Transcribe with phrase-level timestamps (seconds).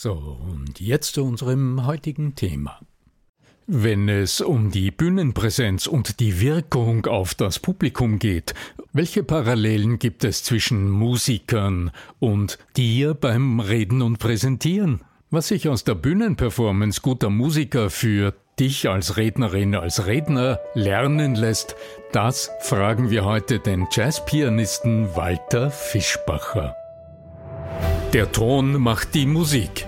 [0.00, 2.78] So, und jetzt zu unserem heutigen Thema.
[3.66, 8.54] Wenn es um die Bühnenpräsenz und die Wirkung auf das Publikum geht,
[8.92, 11.90] welche Parallelen gibt es zwischen Musikern
[12.20, 15.00] und dir beim Reden und Präsentieren?
[15.30, 21.74] Was sich aus der Bühnenperformance guter Musiker für dich als Rednerin, als Redner lernen lässt,
[22.12, 26.76] das fragen wir heute den Jazzpianisten Walter Fischbacher.
[28.12, 29.87] Der Ton macht die Musik.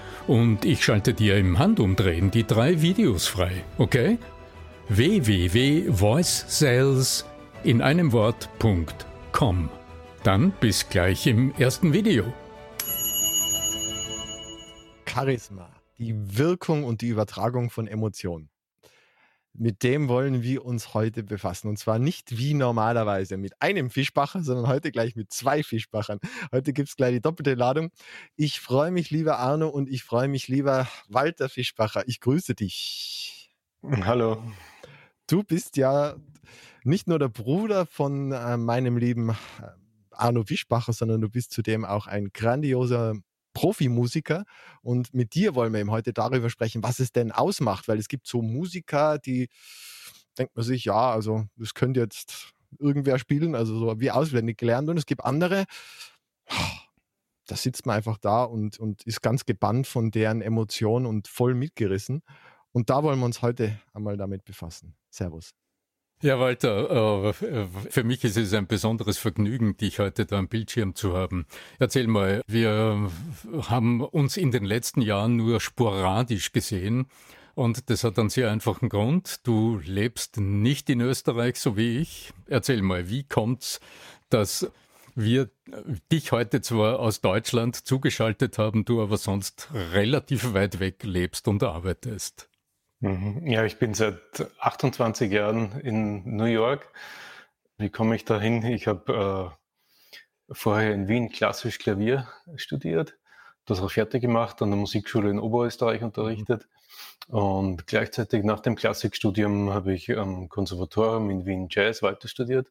[0.27, 4.17] und ich schalte dir im Handumdrehen die drei Videos frei, okay?
[4.89, 7.25] www.voicesales
[7.63, 9.69] in einem Wort.com.
[10.23, 12.33] Dann bis gleich im ersten Video.
[15.05, 18.50] Charisma, die Wirkung und die Übertragung von Emotionen.
[19.53, 21.67] Mit dem wollen wir uns heute befassen.
[21.67, 26.19] Und zwar nicht wie normalerweise mit einem Fischbacher, sondern heute gleich mit zwei Fischbachern.
[26.51, 27.91] Heute gibt es gleich die doppelte Ladung.
[28.37, 32.03] Ich freue mich, lieber Arno, und ich freue mich, lieber Walter Fischbacher.
[32.07, 33.53] Ich grüße dich.
[34.05, 34.41] Hallo.
[35.27, 36.15] Du bist ja
[36.83, 39.35] nicht nur der Bruder von äh, meinem lieben äh,
[40.11, 43.15] Arno Fischbacher, sondern du bist zudem auch ein grandioser
[43.53, 44.45] Profimusiker
[44.81, 48.07] und mit dir wollen wir eben heute darüber sprechen, was es denn ausmacht, weil es
[48.07, 49.49] gibt so Musiker, die
[50.37, 54.89] denkt man sich, ja, also das könnte jetzt irgendwer spielen, also so wie auswendig gelernt
[54.89, 55.65] und es gibt andere,
[57.47, 61.53] da sitzt man einfach da und, und ist ganz gebannt von deren Emotionen und voll
[61.53, 62.21] mitgerissen.
[62.71, 64.95] Und da wollen wir uns heute einmal damit befassen.
[65.09, 65.53] Servus.
[66.23, 67.33] Ja, Walter, äh,
[67.89, 71.47] für mich ist es ein besonderes Vergnügen, dich heute da am Bildschirm zu haben.
[71.79, 73.09] Erzähl mal, wir
[73.69, 77.07] haben uns in den letzten Jahren nur sporadisch gesehen.
[77.55, 79.39] Und das hat einen sehr einfachen Grund.
[79.47, 82.31] Du lebst nicht in Österreich, so wie ich.
[82.45, 83.79] Erzähl mal, wie kommt's,
[84.29, 84.71] dass
[85.15, 85.49] wir
[86.11, 91.63] dich heute zwar aus Deutschland zugeschaltet haben, du aber sonst relativ weit weg lebst und
[91.63, 92.50] arbeitest?
[93.01, 93.47] Mhm.
[93.47, 94.19] Ja, ich bin seit
[94.59, 96.87] 28 Jahren in New York.
[97.77, 98.63] Wie komme ich da hin?
[98.63, 99.51] Ich habe
[100.49, 103.17] äh, vorher in Wien klassisch Klavier studiert,
[103.65, 106.67] das auch fertig gemacht, an der Musikschule in Oberösterreich unterrichtet.
[107.27, 112.67] Und gleichzeitig nach dem Klassikstudium habe ich am Konservatorium in Wien Jazz weiter studiert.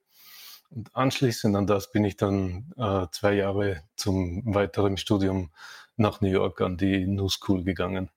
[0.70, 5.50] Und anschließend an das bin ich dann äh, zwei Jahre zum weiteren Studium
[5.96, 8.10] nach New York an die New School gegangen.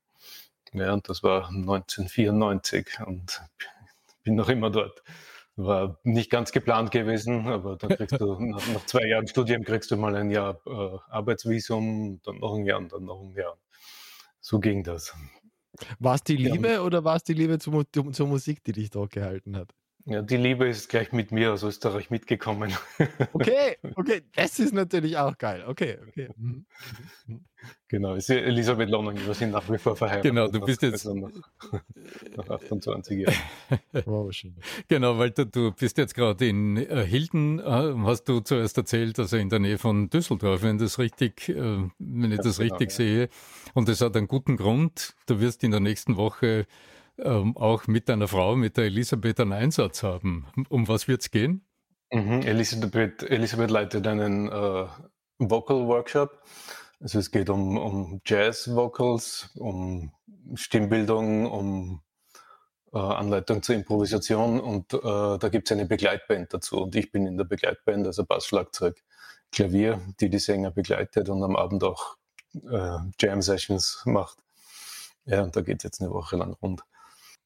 [0.73, 3.41] Ja, und das war 1994 und
[4.23, 5.03] bin noch immer dort.
[5.55, 9.91] War nicht ganz geplant gewesen, aber dann kriegst du nach, nach zwei Jahren Studium kriegst
[9.91, 13.57] du mal ein Jahr äh, Arbeitsvisum, dann noch ein Jahr und dann noch ein Jahr.
[14.39, 15.15] So ging das.
[15.99, 16.81] War es die Liebe ja.
[16.81, 19.73] oder war es die Liebe zur, zur, Musik, die dich dort gehalten hat?
[20.05, 22.73] Ja, die Liebe ist gleich mit mir aus Österreich mitgekommen.
[23.33, 25.63] Okay, okay, das ist natürlich auch geil.
[25.65, 26.29] Okay, okay.
[26.37, 26.65] Mhm.
[27.87, 30.31] Genau, ist Elisabeth Lonning, wir sind nach wie vor verheiratet.
[30.31, 31.31] Genau, du bist jetzt also nach,
[32.35, 33.35] nach 28 Jahren.
[34.05, 34.55] Wow, schön.
[34.87, 39.19] Genau, weil du, du bist jetzt gerade in äh, Hilden, äh, hast du zuerst erzählt,
[39.19, 41.55] also in der Nähe von Düsseldorf, wenn das richtig, äh,
[41.99, 43.29] wenn ich das, das richtig genau, sehe.
[43.73, 45.15] Und das hat einen guten Grund.
[45.27, 46.65] Du wirst in der nächsten Woche
[47.17, 50.47] ähm, auch mit deiner Frau, mit der Elisabeth, einen Einsatz haben.
[50.69, 51.65] Um was wird es gehen?
[52.11, 52.41] Mhm.
[52.41, 54.85] Elisabeth, Elisabeth leitet einen äh,
[55.39, 56.41] Vocal Workshop.
[56.99, 60.11] Also es geht um, um Jazz-Vocals, um
[60.55, 62.01] Stimmbildung, um
[62.93, 66.83] äh, Anleitung zur Improvisation und äh, da gibt es eine Begleitband dazu.
[66.83, 69.03] Und ich bin in der Begleitband, also Bass, Schlagzeug,
[69.51, 72.17] Klavier, die die Sänger begleitet und am Abend auch
[72.53, 74.37] äh, Jam-Sessions macht.
[75.25, 76.83] Ja, und da geht es jetzt eine Woche lang rund.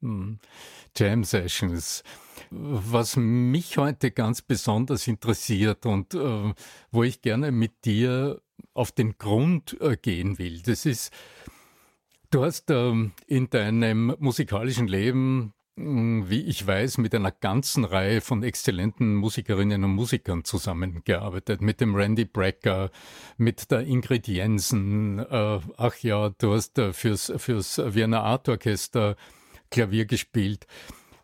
[0.02, 0.40] Hm.
[0.96, 2.04] Jam Sessions.
[2.52, 6.54] Was mich heute ganz besonders interessiert und äh,
[6.92, 8.42] wo ich gerne mit dir
[8.74, 11.12] auf den Grund äh, gehen will, das ist,
[12.30, 12.94] du hast äh,
[13.26, 19.84] in deinem musikalischen Leben, hm, wie ich weiß, mit einer ganzen Reihe von exzellenten Musikerinnen
[19.84, 22.92] und Musikern zusammengearbeitet, mit dem Randy Brecker,
[23.38, 29.18] mit der Ingrid Jensen, äh, ach ja, du hast äh, fürs, fürs Wiener Art Orchester
[29.70, 30.68] Klavier gespielt.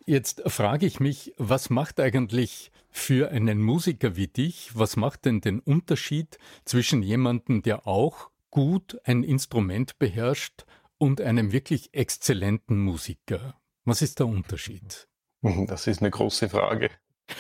[0.06, 5.42] Jetzt frage ich mich, was macht eigentlich für einen Musiker wie dich, was macht denn
[5.42, 10.66] den Unterschied zwischen jemandem, der auch gut ein Instrument beherrscht
[10.98, 13.56] und einem wirklich exzellenten Musiker?
[13.86, 15.08] Was ist der Unterschied?
[15.68, 16.90] Das ist eine große Frage.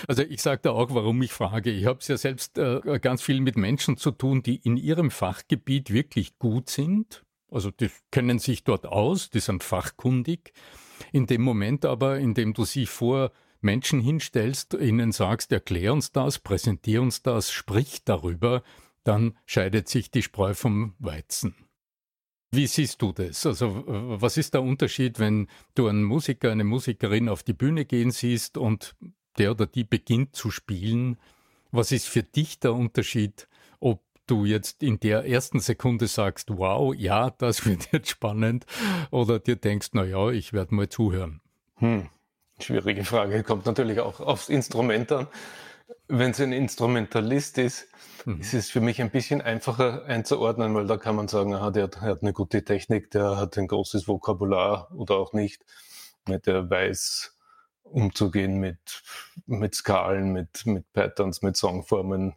[0.07, 1.71] Also ich sage da auch, warum ich frage.
[1.71, 5.11] Ich habe es ja selbst äh, ganz viel mit Menschen zu tun, die in ihrem
[5.11, 7.23] Fachgebiet wirklich gut sind.
[7.50, 10.53] Also die kennen sich dort aus, die sind fachkundig.
[11.13, 13.31] In dem Moment aber, in dem du sie vor
[13.62, 18.63] Menschen hinstellst, ihnen sagst, erklär uns das, präsentier uns das, sprich darüber,
[19.04, 21.56] dann scheidet sich die Spreu vom Weizen.
[22.51, 23.45] Wie siehst du das?
[23.45, 28.10] Also, was ist der Unterschied, wenn du einen Musiker, eine Musikerin auf die Bühne gehen
[28.10, 28.95] siehst und
[29.38, 31.18] der oder die beginnt zu spielen?
[31.71, 33.48] Was ist für dich der Unterschied,
[34.27, 38.65] du jetzt in der ersten Sekunde sagst, wow, ja, das wird jetzt spannend,
[39.11, 41.41] oder dir denkst, na ja, ich werde mal zuhören?
[41.77, 42.09] Hm.
[42.59, 43.43] Schwierige Frage.
[43.43, 45.27] Kommt natürlich auch aufs Instrument an.
[46.07, 47.87] Wenn es ein Instrumentalist ist,
[48.25, 48.39] mhm.
[48.39, 51.87] ist es für mich ein bisschen einfacher einzuordnen, weil da kann man sagen, aha, der,
[51.87, 55.65] der hat eine gute Technik, der hat ein großes Vokabular oder auch nicht.
[56.27, 57.37] Der weiß
[57.83, 59.03] umzugehen mit,
[59.45, 62.35] mit Skalen, mit, mit Patterns, mit Songformen,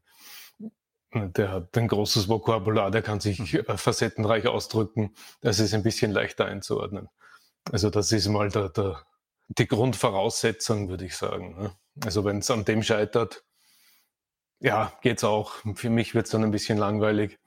[1.12, 3.60] der hat ein großes Vokabular, der kann sich mhm.
[3.66, 5.14] äh, facettenreich ausdrücken.
[5.40, 7.08] Das ist ein bisschen leichter einzuordnen.
[7.70, 9.02] Also das ist mal der, der,
[9.48, 11.56] die Grundvoraussetzung, würde ich sagen.
[11.60, 11.76] Ne?
[12.04, 13.44] Also wenn es an dem scheitert,
[14.60, 15.54] ja, geht's auch.
[15.74, 17.38] Für mich wird's dann ein bisschen langweilig.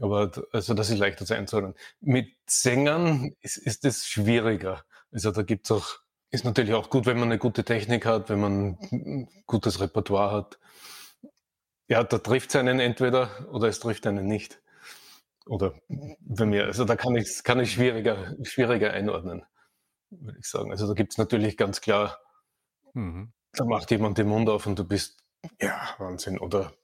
[0.00, 1.74] Aber also das ist leichter zu einzuordnen.
[2.00, 4.84] Mit Sängern ist, ist es schwieriger.
[5.12, 5.86] Also da gibt's auch,
[6.30, 10.32] ist natürlich auch gut, wenn man eine gute Technik hat, wenn man ein gutes Repertoire
[10.32, 10.58] hat.
[11.88, 14.60] Ja, da trifft es einen entweder oder es trifft einen nicht.
[15.46, 15.74] Oder
[16.20, 19.46] bei mir, also da kann ich kann ich schwieriger, schwieriger einordnen,
[20.10, 20.70] würde ich sagen.
[20.70, 22.18] Also da gibt es natürlich ganz klar,
[22.92, 23.32] mhm.
[23.52, 25.24] da macht jemand den Mund auf und du bist,
[25.60, 26.38] ja, Wahnsinn.
[26.38, 26.74] Oder,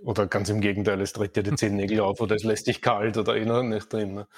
[0.00, 2.80] oder ganz im Gegenteil, es tritt dir die zehn Nägel auf oder es lässt dich
[2.80, 4.14] kalt oder eh nicht drin.
[4.14, 4.28] Ne?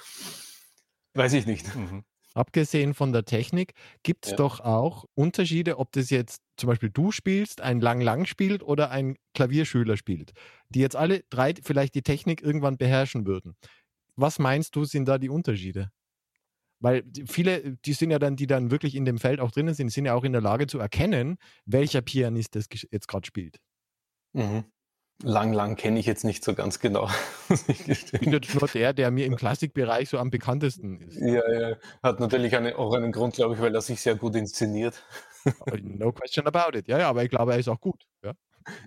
[1.13, 1.73] Weiß ich nicht.
[1.73, 2.03] Mhm.
[2.37, 3.73] Abgesehen von der Technik
[4.03, 4.37] gibt es ja.
[4.37, 9.15] doch auch Unterschiede, ob das jetzt zum Beispiel du spielst, ein Lang-Lang spielt oder ein
[9.33, 10.33] Klavierschüler spielt,
[10.69, 13.55] die jetzt alle drei vielleicht die Technik irgendwann beherrschen würden.
[14.15, 15.89] Was meinst du, sind da die Unterschiede?
[16.79, 19.89] Weil viele, die sind ja dann, die dann wirklich in dem Feld auch drinnen sind,
[19.89, 23.57] sind ja auch in der Lage zu erkennen, welcher Pianist das jetzt gerade spielt.
[24.33, 24.63] Mhm.
[25.23, 27.09] Lang, lang kenne ich jetzt nicht so ganz genau.
[27.67, 31.17] ich bin jetzt nur der, der mir im Klassikbereich so am bekanntesten ist.
[31.19, 31.75] Ja, ja.
[32.03, 35.03] Hat natürlich eine, auch einen Grund, glaube ich, weil er sich sehr gut inszeniert.
[35.81, 36.87] no question about it.
[36.87, 38.05] Ja, ja, aber ich glaube, er ist auch gut.
[38.23, 38.33] Ja.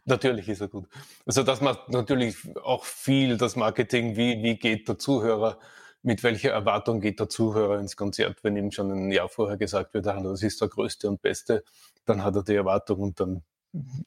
[0.05, 0.89] Natürlich ist er gut.
[1.27, 4.17] Also das macht natürlich auch viel das Marketing.
[4.17, 5.59] Wie, wie geht der Zuhörer,
[6.03, 9.95] mit welcher Erwartung geht der Zuhörer ins Konzert, wenn ihm schon ein Jahr vorher gesagt
[9.95, 11.65] wird, das ist der größte und beste,
[12.05, 13.43] dann hat er die Erwartung und dann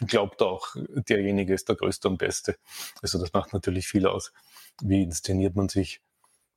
[0.06, 0.76] glaubt auch,
[1.08, 2.58] derjenige ist der Größte und Beste.
[3.02, 4.34] Also das macht natürlich viel aus.
[4.82, 6.02] Wie inszeniert man sich?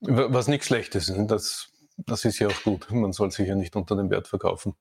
[0.01, 1.27] Was nichts Schlechtes ist.
[1.29, 2.91] Das, das ist ja auch gut.
[2.91, 4.75] Man soll sich ja nicht unter dem Wert verkaufen.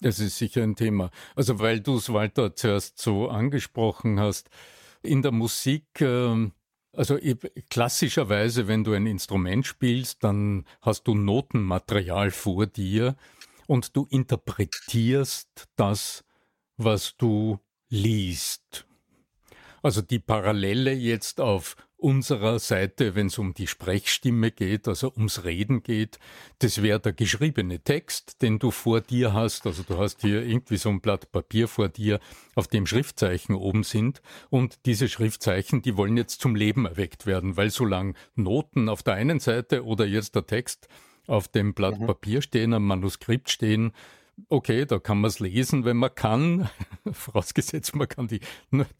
[0.00, 1.10] Das ist sicher ein Thema.
[1.34, 4.50] Also weil du es, Walter, zuerst so angesprochen hast,
[5.02, 6.52] in der Musik, ähm,
[6.92, 7.18] also
[7.70, 13.16] klassischerweise, wenn du ein Instrument spielst, dann hast du Notenmaterial vor dir
[13.66, 16.24] und du interpretierst das,
[16.76, 18.86] was du liest.
[19.82, 25.44] Also die Parallele jetzt auf unserer Seite, wenn es um die Sprechstimme geht, also ums
[25.44, 26.18] Reden geht,
[26.58, 29.66] das wäre der geschriebene Text, den du vor dir hast.
[29.66, 32.20] Also du hast hier irgendwie so ein Blatt Papier vor dir,
[32.54, 34.20] auf dem Schriftzeichen oben sind.
[34.50, 39.14] Und diese Schriftzeichen, die wollen jetzt zum Leben erweckt werden, weil solange Noten auf der
[39.14, 40.88] einen Seite oder jetzt der Text
[41.26, 42.06] auf dem Blatt mhm.
[42.06, 43.92] Papier stehen, am Manuskript stehen,
[44.48, 46.68] okay, da kann man es lesen, wenn man kann,
[47.12, 48.40] vorausgesetzt man kann die,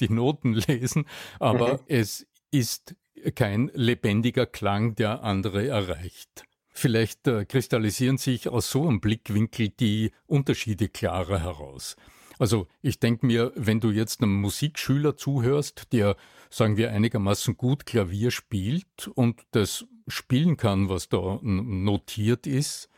[0.00, 1.06] die Noten lesen,
[1.38, 1.80] aber mhm.
[1.88, 2.94] es ist
[3.34, 6.44] kein lebendiger Klang, der andere erreicht.
[6.76, 11.96] Vielleicht äh, kristallisieren sich aus so einem Blickwinkel die Unterschiede klarer heraus.
[12.38, 16.16] Also ich denke mir, wenn du jetzt einem Musikschüler zuhörst, der,
[16.50, 22.88] sagen wir, einigermaßen gut Klavier spielt und das spielen kann, was da notiert ist,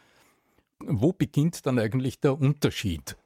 [0.80, 3.16] wo beginnt dann eigentlich der Unterschied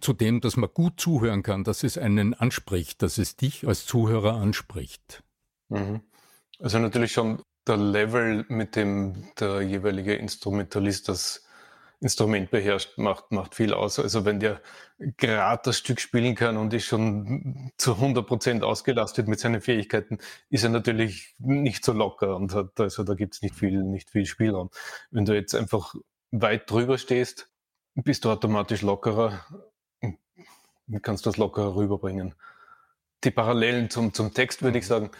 [0.00, 3.84] zu dem, dass man gut zuhören kann, dass es einen anspricht, dass es dich als
[3.86, 5.22] Zuhörer anspricht?
[5.68, 6.00] Mhm.
[6.58, 11.44] Also natürlich schon der Level, mit dem der jeweilige Instrumentalist das
[12.00, 14.00] Instrument beherrscht, macht, macht viel aus.
[14.00, 14.60] Also wenn der
[14.98, 20.18] gerade das Stück spielen kann und ist schon zu 100 Prozent ausgelastet mit seinen Fähigkeiten,
[20.50, 24.10] ist er natürlich nicht so locker und hat, also da gibt es nicht viel, nicht
[24.10, 24.70] viel Spielraum.
[25.12, 25.94] Wenn du jetzt einfach
[26.32, 27.48] weit drüber stehst,
[27.94, 29.44] bist du automatisch lockerer
[31.00, 32.34] kannst das locker rüberbringen.
[33.24, 34.88] Die Parallelen zum, zum Text würde ich mhm.
[34.88, 35.10] sagen,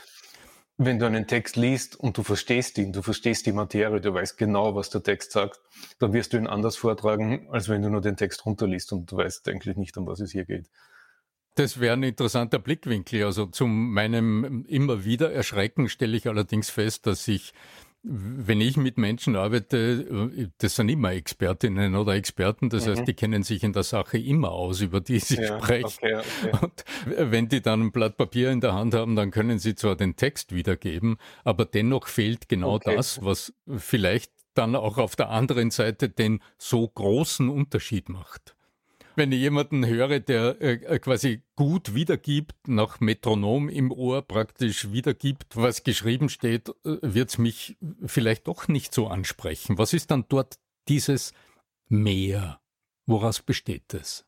[0.79, 4.37] wenn du einen Text liest und du verstehst ihn, du verstehst die Materie, du weißt
[4.37, 5.61] genau, was der Text sagt,
[5.99, 9.19] dann wirst du ihn anders vortragen, als wenn du nur den Text runterliest und du
[9.19, 10.69] weißt eigentlich nicht, um was es hier geht.
[11.55, 13.25] Das wäre ein interessanter Blickwinkel.
[13.25, 17.53] Also zu meinem immer wieder Erschrecken stelle ich allerdings fest, dass ich
[18.05, 22.91] wenn ich mit Menschen arbeite, äh, das sind immer Expertinnen oder Experten, das mhm.
[22.91, 25.99] heißt, die kennen sich in der Sache immer aus, über die sie ja, sprechen.
[26.03, 26.59] Okay, okay.
[26.61, 26.85] Und
[27.31, 30.17] wenn die dann ein Blatt Papier in der Hand haben, dann können sie zwar den
[30.17, 32.97] Text wiedergeben, aber dennoch fehlt genau okay.
[32.97, 38.57] das, was vielleicht dann auch auf der anderen Seite den so großen Unterschied macht
[39.17, 44.93] wenn ich jemanden höre, der äh, äh, quasi gut wiedergibt, nach Metronom im Ohr praktisch
[44.93, 49.79] wiedergibt, was geschrieben steht, äh, wird es mich vielleicht doch nicht so ansprechen.
[49.79, 51.33] Was ist dann dort dieses
[51.89, 52.61] Mehr?
[53.07, 54.27] Woraus besteht es?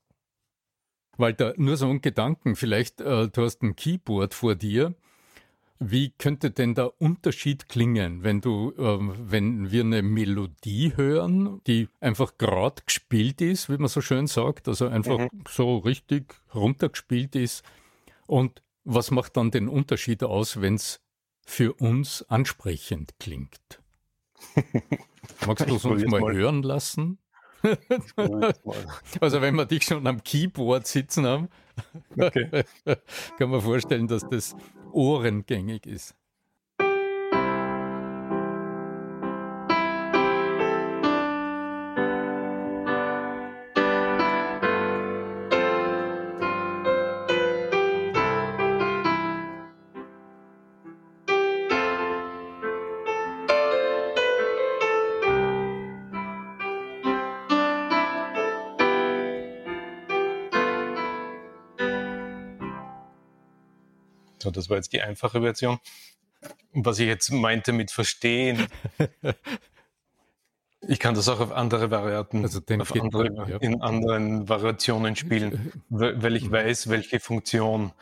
[1.16, 4.94] Walter, nur so ein Gedanken, vielleicht, äh, du hast ein Keyboard vor dir
[5.78, 8.98] wie könnte denn der Unterschied klingen, wenn du, äh,
[9.30, 14.68] wenn wir eine Melodie hören, die einfach gerade gespielt ist, wie man so schön sagt,
[14.68, 15.44] also einfach mhm.
[15.48, 17.64] so richtig runtergespielt ist.
[18.26, 21.00] Und was macht dann den Unterschied aus, wenn es
[21.44, 23.82] für uns ansprechend klingt?
[25.46, 27.18] Magst du es uns mal, mal hören lassen?
[29.20, 31.48] also wenn wir dich schon am Keyboard sitzen haben,
[32.18, 32.64] okay.
[33.38, 34.54] kann man vorstellen, dass das
[34.94, 36.14] ohrengängig ist.
[64.44, 65.78] So, das war jetzt die einfache Version.
[66.74, 68.66] Was ich jetzt meinte mit Verstehen,
[70.86, 73.56] ich kann das auch auf andere Varianten, also auf andere, ja.
[73.56, 76.52] in anderen Variationen spielen, weil ich mhm.
[76.52, 77.92] weiß, welche Funktion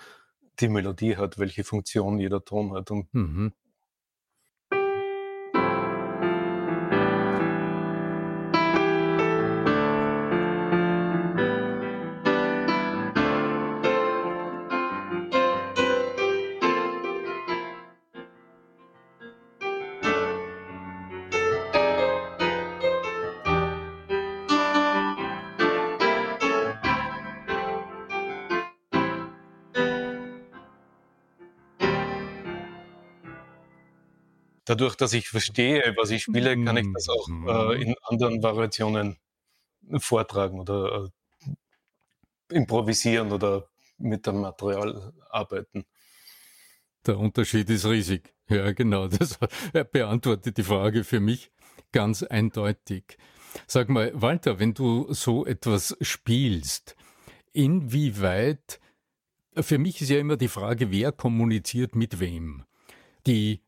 [0.59, 2.91] die Melodie hat, welche Funktion jeder Ton hat.
[2.91, 3.53] Und mhm.
[34.73, 37.33] Dadurch, dass ich verstehe, was ich spiele, kann ich das auch äh,
[37.77, 37.83] mhm.
[37.83, 39.19] in anderen Variationen
[39.99, 41.11] vortragen oder
[41.51, 45.85] äh, improvisieren oder mit dem Material arbeiten.
[47.07, 48.35] Der Unterschied ist riesig.
[48.49, 49.09] Ja, genau.
[49.09, 49.39] Das
[49.93, 51.51] beantwortet die Frage für mich
[51.93, 53.19] ganz eindeutig.
[53.67, 56.97] Sag mal, Walter, wenn du so etwas spielst,
[57.53, 58.81] inwieweit,
[59.55, 62.65] für mich ist ja immer die Frage, wer kommuniziert mit wem.
[63.27, 63.61] Die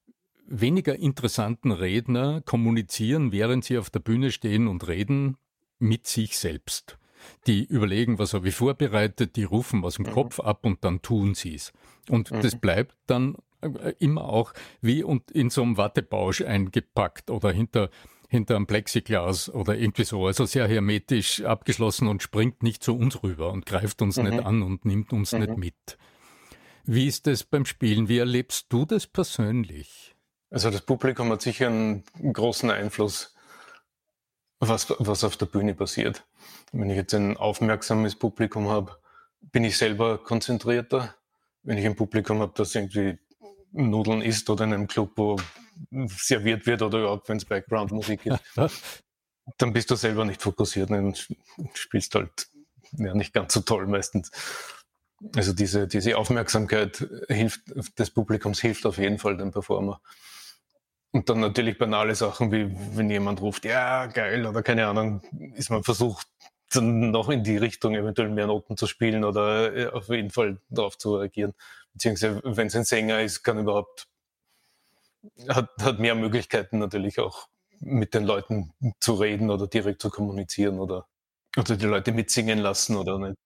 [0.47, 5.37] weniger interessanten Redner kommunizieren, während sie auf der Bühne stehen und reden,
[5.79, 6.99] mit sich selbst.
[7.47, 10.11] Die überlegen, was habe ich vorbereitet, die rufen aus dem mhm.
[10.11, 11.73] Kopf ab und dann tun sie es.
[12.09, 12.41] Und mhm.
[12.43, 17.91] das bleibt dann äh, immer auch wie in so einem Wattebausch eingepackt oder hinter
[18.29, 23.23] hinter einem Plexiglas oder irgendwie so, also sehr hermetisch abgeschlossen und springt nicht zu uns
[23.23, 24.25] rüber und greift uns mhm.
[24.25, 25.41] nicht an und nimmt uns mhm.
[25.41, 25.99] nicht mit.
[26.85, 28.09] Wie ist das beim Spielen?
[28.09, 30.14] Wie erlebst du das persönlich?
[30.55, 33.35] Also das Publikum hat sicher einen großen Einfluss,
[34.61, 36.25] was, was auf der Bühne passiert.
[36.71, 38.97] Wenn ich jetzt ein aufmerksames Publikum habe,
[39.41, 41.13] bin ich selber konzentrierter.
[41.65, 43.19] Wenn ich ein Publikum habe, das irgendwie
[43.73, 45.37] Nudeln isst oder in einem Club, wo
[46.07, 48.41] serviert wird oder überhaupt, wenn es Background-Musik ist,
[49.59, 51.27] dann bist du selber nicht fokussiert und
[51.75, 52.47] spielst halt
[52.93, 54.31] ja, nicht ganz so toll meistens.
[55.35, 60.01] Also diese, diese Aufmerksamkeit hilft, des Publikums hilft auf jeden Fall dem Performer.
[61.15, 65.23] Und dann natürlich banale Sachen, wie wenn jemand ruft, ja, geil, oder keine Ahnung,
[65.55, 66.27] ist man versucht,
[66.73, 70.61] dann noch in die Richtung eventuell mehr Noten zu spielen oder äh, auf jeden Fall
[70.71, 71.55] darauf zu reagieren.
[71.93, 74.09] Beziehungsweise, wenn es ein Sänger ist, kann überhaupt
[75.49, 77.47] hat, hat mehr Möglichkeiten natürlich auch
[77.79, 81.07] mit den Leuten zu reden oder direkt zu kommunizieren oder,
[81.57, 83.37] oder die Leute mitsingen lassen oder nicht.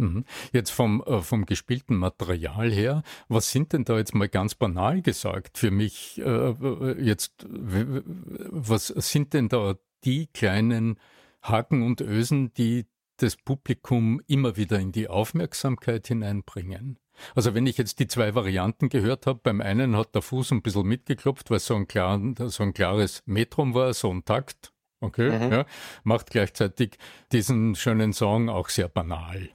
[0.00, 0.24] Mhm.
[0.52, 5.02] Jetzt vom, äh, vom gespielten Material her, was sind denn da jetzt mal ganz banal
[5.02, 10.98] gesagt für mich äh, jetzt, was sind denn da die kleinen
[11.42, 12.86] Haken und Ösen, die
[13.18, 16.98] das Publikum immer wieder in die Aufmerksamkeit hineinbringen?
[17.34, 20.62] Also wenn ich jetzt die zwei Varianten gehört habe, beim einen hat der Fuß ein
[20.62, 24.72] bisschen mitgeklopft, weil so ein, klar, so ein klares Metrum war, so ein Takt.
[25.02, 25.52] Okay, mhm.
[25.52, 25.66] ja,
[26.02, 26.98] macht gleichzeitig
[27.32, 29.50] diesen schönen Song auch sehr banal.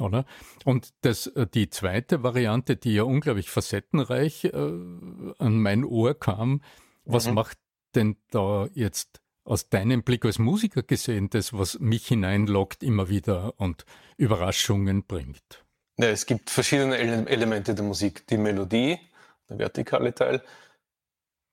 [0.00, 0.24] Oder?
[0.64, 6.62] Und das, äh, die zweite Variante, die ja unglaublich facettenreich äh, an mein Ohr kam,
[7.04, 7.34] was mhm.
[7.34, 7.58] macht
[7.94, 13.54] denn da jetzt aus deinem Blick als Musiker gesehen das, was mich hineinlockt immer wieder
[13.56, 13.86] und
[14.16, 15.64] Überraschungen bringt?
[15.96, 18.26] Ja, es gibt verschiedene Elemente der Musik.
[18.28, 19.00] Die Melodie,
[19.48, 20.42] der vertikale Teil,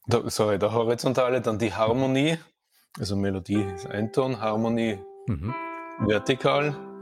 [0.07, 2.37] der, sorry, der horizontale, dann die Harmonie.
[2.99, 5.55] Also Melodie ist ein Ton, Harmonie mhm.
[5.99, 6.94] vertikal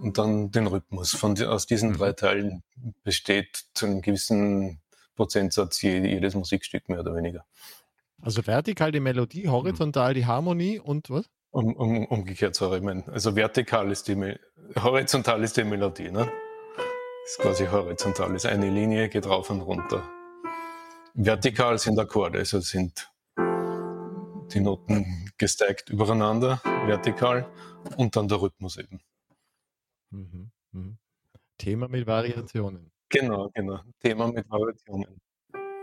[0.00, 1.12] und dann den Rhythmus.
[1.12, 1.98] Von, aus diesen mhm.
[1.98, 2.62] drei Teilen
[3.02, 4.80] besteht zu einem gewissen
[5.14, 7.44] Prozentsatz jedes Musikstück mehr oder weniger.
[8.22, 11.26] Also vertikal die Melodie, horizontal die Harmonie und was?
[11.50, 14.36] Um, um, umgekehrt, sorry, ich mein, also vertikal ist die,
[14.76, 16.30] horizontal ist die Melodie, ne?
[17.24, 20.08] ist quasi horizontal, ist eine Linie, geht rauf und runter.
[21.14, 27.48] Vertikal sind Akkorde, also sind die Noten gesteckt übereinander, vertikal,
[27.96, 29.00] und dann der Rhythmus eben.
[30.10, 30.98] Mhm, mhm.
[31.58, 32.90] Thema mit Variationen.
[33.08, 33.80] Genau, genau.
[34.00, 35.20] Thema mit Variationen.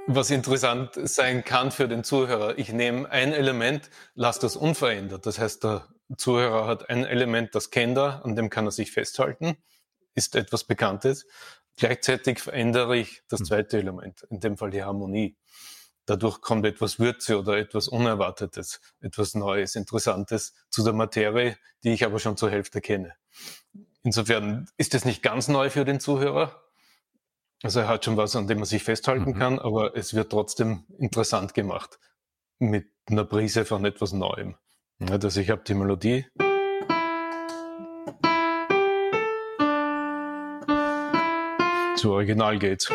[0.07, 5.25] Was interessant sein kann für den Zuhörer, ich nehme ein Element, lasse das unverändert.
[5.25, 8.91] Das heißt, der Zuhörer hat ein Element, das kennt er, an dem kann er sich
[8.91, 9.57] festhalten
[10.17, 11.27] ist etwas Bekanntes.
[11.77, 13.45] Gleichzeitig verändere ich das hm.
[13.45, 15.37] zweite Element, in dem Fall die Harmonie.
[16.05, 22.03] Dadurch kommt etwas Würze oder etwas Unerwartetes, etwas Neues, Interessantes zu der Materie, die ich
[22.03, 23.13] aber schon zur Hälfte kenne.
[24.07, 26.63] Insofern ist es nicht ganz neu für den Zuhörer.
[27.61, 29.37] Also er hat schon was, an dem man sich festhalten mhm.
[29.37, 31.99] kann, aber es wird trotzdem interessant gemacht
[32.57, 34.55] mit einer Prise von etwas Neuem.
[34.97, 36.25] Also ich habe die Melodie.
[41.97, 42.89] Zu Original geht's.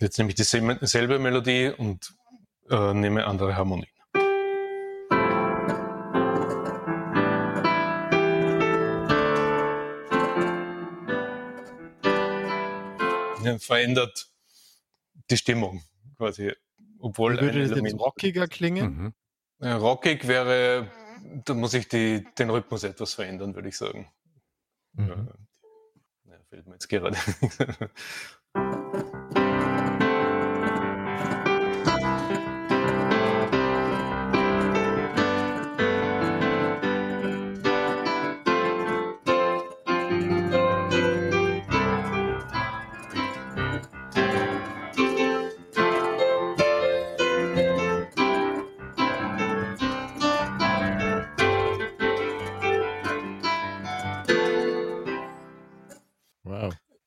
[0.00, 2.12] Jetzt nehme ich dieselbe Melodie und
[2.68, 3.95] äh, nehme andere Harmonien.
[13.58, 14.30] verändert
[15.30, 15.82] die Stimmung
[16.16, 16.52] quasi.
[16.98, 19.14] Obwohl Würde es jetzt rockiger klingen?
[19.60, 19.68] Mhm.
[19.68, 20.90] Rockig wäre
[21.44, 24.10] da muss ich die, den Rhythmus etwas verändern, würde ich sagen.
[24.92, 25.28] Mhm.
[26.24, 27.16] Ja, fällt mir jetzt gerade.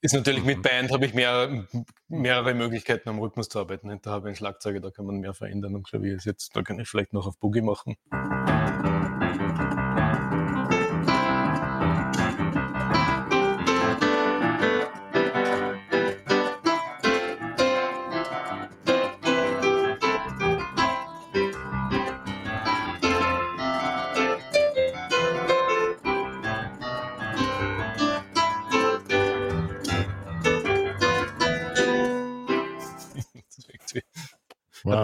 [0.01, 0.61] Ist natürlich mit mhm.
[0.61, 1.67] Band habe ich mehr,
[2.07, 3.89] mehrere Möglichkeiten am Rhythmus zu arbeiten.
[4.01, 5.75] Da habe ich einen Schlagzeuger, da kann man mehr verändern.
[5.75, 7.97] Am Klavier ist jetzt, da kann ich vielleicht noch auf Boogie machen.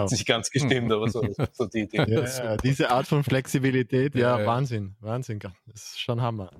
[0.06, 2.04] Hat nicht ganz gestimmt, aber so, so die Idee.
[2.08, 5.38] Ja, ja, diese Art von Flexibilität, ja, ja, Wahnsinn, Wahnsinn.
[5.38, 6.50] Das ist schon Hammer.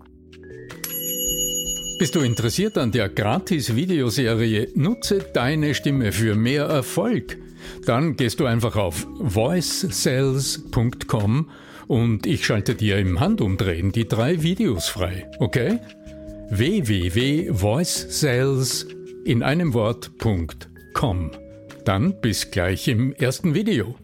[1.99, 7.39] Bist du interessiert an der Gratis-Videoserie Nutze deine Stimme für mehr Erfolg?
[7.87, 11.49] Dann gehst du einfach auf voicesales.com
[11.87, 15.79] und ich schalte dir im Handumdrehen die drei Videos frei, okay?
[16.51, 18.89] www.voicesales
[19.25, 21.31] in einem Wort.com.
[21.87, 23.95] Dann bis gleich im ersten Video.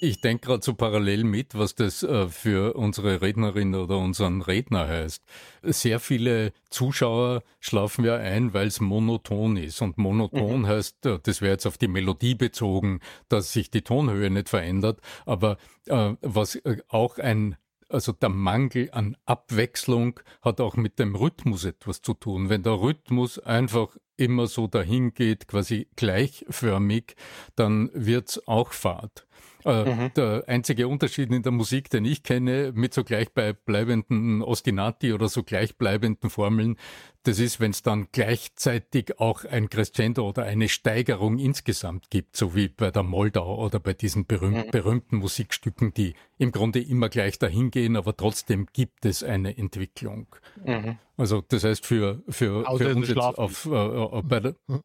[0.00, 4.88] Ich denke gerade so parallel mit, was das äh, für unsere Rednerin oder unseren Redner
[4.88, 5.22] heißt.
[5.62, 9.82] Sehr viele Zuschauer schlafen ja ein, weil es monoton ist.
[9.82, 10.66] Und monoton mhm.
[10.66, 15.02] heißt, äh, das wäre jetzt auf die Melodie bezogen, dass sich die Tonhöhe nicht verändert.
[15.26, 17.56] Aber äh, was äh, auch ein
[17.90, 22.50] also der Mangel an Abwechslung hat auch mit dem Rhythmus etwas zu tun.
[22.50, 27.16] Wenn der Rhythmus einfach immer so dahin geht, quasi gleichförmig,
[27.56, 29.26] dann wird's auch fad.
[29.68, 30.10] Äh, mhm.
[30.14, 35.42] Der einzige Unterschied in der Musik, den ich kenne, mit so gleichbleibenden Ostinati oder so
[35.42, 36.76] gleichbleibenden Formeln,
[37.24, 42.54] das ist, wenn es dann gleichzeitig auch ein Crescendo oder eine Steigerung insgesamt gibt, so
[42.54, 44.70] wie bei der Moldau oder bei diesen berühmt, mhm.
[44.70, 50.34] berühmten Musikstücken, die im Grunde immer gleich dahin gehen, aber trotzdem gibt es eine Entwicklung.
[50.64, 50.96] Mhm.
[51.18, 54.80] Also das heißt für, für, für uns jetzt auf, äh, äh, bei der, mhm.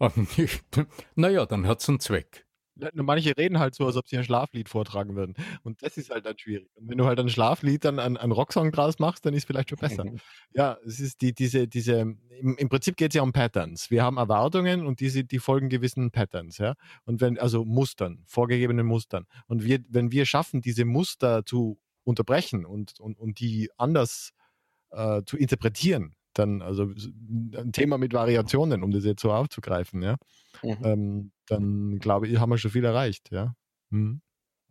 [1.14, 2.44] naja, dann hat es einen Zweck.
[2.94, 5.34] Manche reden halt so, als ob sie ein Schlaflied vortragen würden.
[5.62, 6.68] Und das ist halt dann schwierig.
[6.74, 9.44] Und wenn du halt ein Schlaflied dann einen, einen Rocksong draus machst, dann ist es
[9.46, 10.04] vielleicht schon besser.
[10.52, 13.90] Ja, es ist die, diese, diese, im, im Prinzip geht es ja um Patterns.
[13.90, 16.74] Wir haben Erwartungen und diese, die folgen gewissen Patterns, ja.
[17.04, 19.26] Und wenn, also Mustern, vorgegebenen Mustern.
[19.46, 24.30] Und wir, wenn wir schaffen, diese Muster zu unterbrechen und, und, und die anders
[24.90, 30.16] äh, zu interpretieren, dann, also ein Thema mit Variationen, um das jetzt so aufzugreifen, ja,
[30.62, 30.78] mhm.
[30.82, 33.54] ähm, dann glaube ich, haben wir schon viel erreicht, ja.
[33.90, 34.20] Mhm.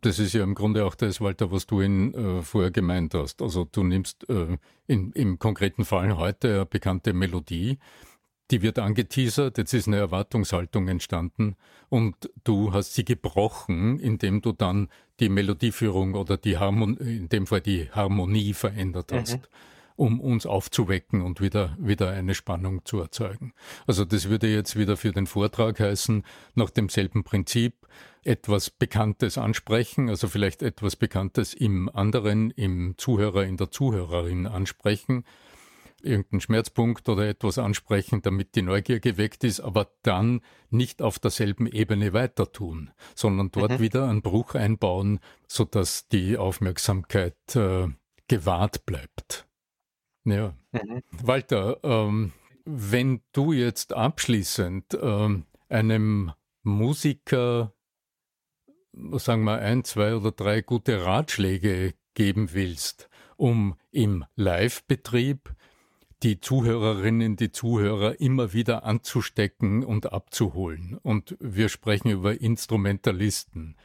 [0.00, 3.40] Das ist ja im Grunde auch das, Walter, was du in, äh, vorher gemeint hast.
[3.40, 7.78] Also du nimmst äh, in, im konkreten Fall heute eine bekannte Melodie,
[8.50, 11.56] die wird angeteasert, jetzt ist eine Erwartungshaltung entstanden
[11.88, 14.88] und du hast sie gebrochen, indem du dann
[15.20, 19.38] die Melodieführung oder die Harmonie, in dem Fall die Harmonie verändert hast.
[19.38, 23.52] Mhm um uns aufzuwecken und wieder, wieder eine Spannung zu erzeugen.
[23.86, 27.86] Also das würde jetzt wieder für den Vortrag heißen, nach demselben Prinzip
[28.24, 35.24] etwas Bekanntes ansprechen, also vielleicht etwas Bekanntes im anderen, im Zuhörer, in der Zuhörerin ansprechen,
[36.02, 41.66] irgendeinen Schmerzpunkt oder etwas ansprechen, damit die Neugier geweckt ist, aber dann nicht auf derselben
[41.66, 43.80] Ebene weiter tun, sondern dort mhm.
[43.80, 47.88] wieder einen Bruch einbauen, sodass die Aufmerksamkeit äh,
[48.28, 49.46] gewahrt bleibt.
[50.24, 50.54] Ja.
[50.72, 51.02] Mhm.
[51.22, 52.32] Walter, ähm,
[52.64, 56.32] wenn du jetzt abschließend ähm, einem
[56.62, 57.74] Musiker,
[58.92, 65.54] sagen wir, ein, zwei oder drei gute Ratschläge geben willst, um im Live-Betrieb
[66.22, 70.98] die Zuhörerinnen, die Zuhörer immer wieder anzustecken und abzuholen.
[71.02, 73.76] Und wir sprechen über Instrumentalisten.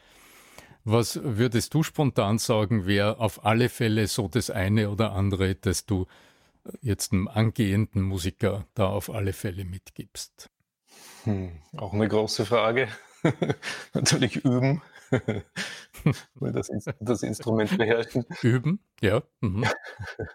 [0.86, 5.86] Was würdest du spontan sagen, wäre auf alle Fälle so das eine oder andere, das
[5.86, 6.06] du
[6.82, 10.50] jetzt einem angehenden Musiker da auf alle Fälle mitgibst?
[11.24, 12.88] Hm, auch eine große Frage.
[13.94, 14.82] Natürlich üben.
[16.40, 16.70] das,
[17.00, 18.26] das, Instrument beherrschen.
[18.42, 19.24] Üben, ja.
[19.42, 19.66] Mhm.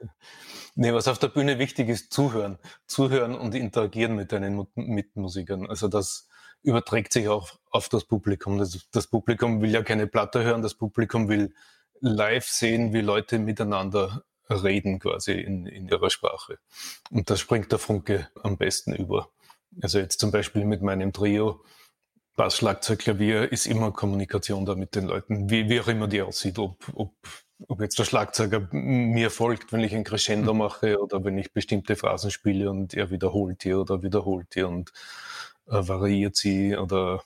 [0.75, 2.59] nee, was auf der Bühne wichtig ist, zuhören.
[2.87, 5.67] Zuhören und interagieren mit deinen Mitmusikern.
[5.69, 6.29] Also das
[6.63, 8.59] überträgt sich auch auf das Publikum.
[8.59, 11.55] Das, das Publikum will ja keine Platte hören, das Publikum will
[12.01, 16.59] live sehen, wie Leute miteinander reden quasi in, in ihrer Sprache.
[17.11, 19.31] Und da springt der Funke am besten über.
[19.83, 21.65] Also jetzt zum Beispiel mit meinem Trio,
[22.37, 26.23] Bass, Schlagzeug, Klavier, ist immer Kommunikation da mit den Leuten, wie, wie auch immer die
[26.23, 27.15] aussieht, ob, ob,
[27.69, 30.59] ob jetzt der Schlagzeuger mir folgt, wenn ich ein Crescendo mhm.
[30.59, 34.93] mache oder wenn ich bestimmte Phrasen spiele und er wiederholt die oder wiederholt die und
[35.69, 37.23] äh, variiert sie oder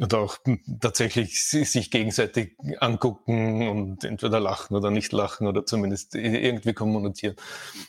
[0.00, 0.38] oder auch
[0.80, 7.36] tatsächlich sich gegenseitig angucken und entweder lachen oder nicht lachen oder zumindest irgendwie kommunizieren.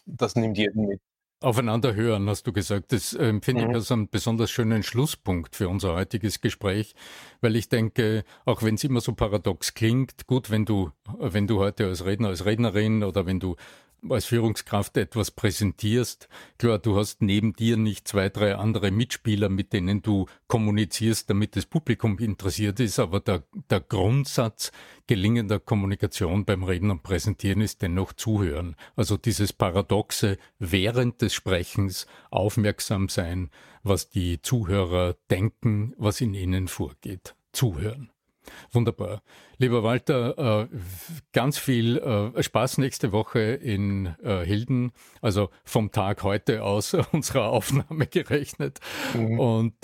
[0.06, 1.02] Das nimmt jeden mit.
[1.42, 2.92] Aufeinander hören, hast du gesagt.
[2.92, 3.70] Das äh, finde mhm.
[3.70, 6.96] ich als einen besonders schönen Schlusspunkt für unser heutiges Gespräch,
[7.42, 11.60] weil ich denke, auch wenn es immer so paradox klingt, gut, wenn du, wenn du
[11.60, 13.58] heute als Redner, als Rednerin oder wenn du
[14.10, 16.28] als Führungskraft etwas präsentierst.
[16.58, 21.56] Klar, du hast neben dir nicht zwei, drei andere Mitspieler, mit denen du kommunizierst, damit
[21.56, 24.72] das Publikum interessiert ist, aber der, der Grundsatz
[25.08, 28.76] gelingender Kommunikation beim Reden und Präsentieren ist dennoch zuhören.
[28.96, 33.50] Also dieses Paradoxe während des Sprechens aufmerksam sein,
[33.84, 37.36] was die Zuhörer denken, was in ihnen vorgeht.
[37.54, 38.10] Zuhören.
[38.72, 39.22] Wunderbar.
[39.58, 40.68] Lieber Walter, äh,
[41.34, 47.50] ganz viel äh, Spaß nächste Woche in äh, Hilden, also vom Tag heute aus unserer
[47.50, 48.80] Aufnahme gerechnet.
[49.14, 49.40] Mhm.
[49.40, 49.76] Und